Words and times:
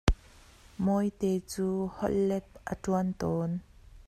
Mawite 0.83 1.31
cu 1.49 1.65
holh 1.95 2.17
let 2.29 2.47
a 2.71 2.73
ṭuan 2.83 3.07
tawn. 3.19 3.51